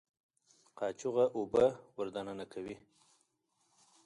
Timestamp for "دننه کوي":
2.15-2.75